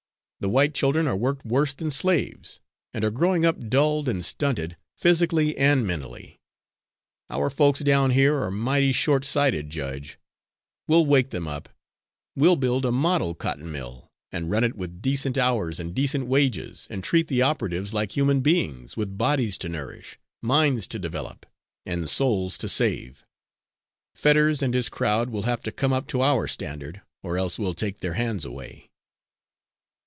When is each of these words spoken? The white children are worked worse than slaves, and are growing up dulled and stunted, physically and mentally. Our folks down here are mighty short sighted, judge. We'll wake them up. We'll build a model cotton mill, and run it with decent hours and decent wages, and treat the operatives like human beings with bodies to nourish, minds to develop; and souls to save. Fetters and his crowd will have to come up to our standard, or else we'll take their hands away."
The 0.41 0.49
white 0.49 0.73
children 0.73 1.05
are 1.07 1.15
worked 1.15 1.45
worse 1.45 1.75
than 1.75 1.91
slaves, 1.91 2.59
and 2.95 3.03
are 3.05 3.11
growing 3.11 3.45
up 3.45 3.69
dulled 3.69 4.09
and 4.09 4.25
stunted, 4.25 4.75
physically 4.97 5.55
and 5.55 5.85
mentally. 5.85 6.39
Our 7.29 7.51
folks 7.51 7.81
down 7.81 8.09
here 8.09 8.41
are 8.41 8.49
mighty 8.49 8.91
short 8.91 9.23
sighted, 9.23 9.69
judge. 9.69 10.17
We'll 10.87 11.05
wake 11.05 11.29
them 11.29 11.47
up. 11.47 11.69
We'll 12.35 12.55
build 12.55 12.85
a 12.85 12.91
model 12.91 13.35
cotton 13.35 13.71
mill, 13.71 14.11
and 14.31 14.49
run 14.49 14.63
it 14.63 14.73
with 14.73 14.99
decent 14.99 15.37
hours 15.37 15.79
and 15.79 15.93
decent 15.93 16.25
wages, 16.25 16.87
and 16.89 17.03
treat 17.03 17.27
the 17.27 17.43
operatives 17.43 17.93
like 17.93 18.13
human 18.13 18.41
beings 18.41 18.97
with 18.97 19.19
bodies 19.19 19.59
to 19.59 19.69
nourish, 19.69 20.17
minds 20.41 20.87
to 20.87 20.97
develop; 20.97 21.45
and 21.85 22.09
souls 22.09 22.57
to 22.57 22.67
save. 22.67 23.27
Fetters 24.15 24.63
and 24.63 24.73
his 24.73 24.89
crowd 24.89 25.29
will 25.29 25.43
have 25.43 25.61
to 25.61 25.71
come 25.71 25.93
up 25.93 26.07
to 26.07 26.23
our 26.23 26.47
standard, 26.47 27.03
or 27.21 27.37
else 27.37 27.59
we'll 27.59 27.75
take 27.75 27.99
their 27.99 28.13
hands 28.13 28.43
away." 28.43 28.87